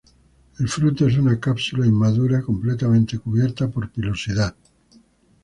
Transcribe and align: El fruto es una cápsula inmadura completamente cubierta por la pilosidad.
El 0.57 0.67
fruto 0.67 1.05
es 1.05 1.15
una 1.19 1.39
cápsula 1.39 1.85
inmadura 1.85 2.41
completamente 2.41 3.19
cubierta 3.19 3.67
por 3.67 3.85
la 3.85 3.91
pilosidad. 3.93 4.55